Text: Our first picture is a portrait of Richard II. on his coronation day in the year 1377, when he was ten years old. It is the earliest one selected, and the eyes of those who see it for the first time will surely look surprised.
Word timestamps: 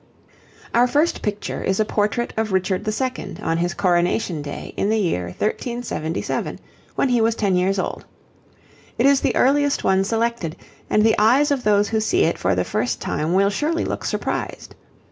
Our 0.73 0.87
first 0.87 1.21
picture 1.21 1.61
is 1.63 1.79
a 1.79 1.85
portrait 1.85 2.33
of 2.35 2.51
Richard 2.51 2.87
II. 2.87 3.37
on 3.43 3.57
his 3.59 3.75
coronation 3.75 4.41
day 4.41 4.73
in 4.75 4.89
the 4.89 4.97
year 4.97 5.25
1377, 5.25 6.57
when 6.95 7.07
he 7.09 7.21
was 7.21 7.35
ten 7.35 7.55
years 7.55 7.77
old. 7.77 8.03
It 8.97 9.05
is 9.05 9.21
the 9.21 9.35
earliest 9.35 9.83
one 9.83 10.03
selected, 10.03 10.55
and 10.89 11.03
the 11.03 11.19
eyes 11.19 11.51
of 11.51 11.63
those 11.63 11.89
who 11.89 11.99
see 11.99 12.23
it 12.23 12.39
for 12.39 12.55
the 12.55 12.63
first 12.65 12.99
time 12.99 13.33
will 13.35 13.51
surely 13.51 13.85
look 13.85 14.03
surprised. 14.03 14.73